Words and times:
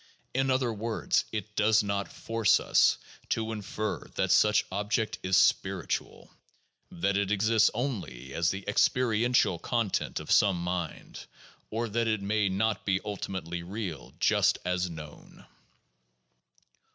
In 0.33 0.49
other 0.49 0.73
words, 0.73 1.25
it 1.31 1.55
does 1.55 1.83
not 1.83 2.11
force 2.11 2.59
us 2.59 2.97
to 3.29 3.51
infer 3.51 3.99
that 4.15 4.31
such 4.31 4.65
object 4.71 5.19
is 5.21 5.37
spiritual, 5.37 6.31
that 6.89 7.17
it 7.17 7.29
exists 7.29 7.69
only 7.75 8.33
as 8.33 8.49
the 8.49 8.65
experiential 8.67 9.59
content 9.59 10.19
of 10.19 10.31
some 10.31 10.59
mind, 10.59 11.23
or 11.69 11.87
that 11.87 12.07
it 12.07 12.23
may 12.23 12.49
not 12.49 12.83
be 12.83 12.99
ultimately 13.05 13.61
real 13.61 14.11
just 14.19 14.57
as 14.65 14.89
known. 14.89 15.45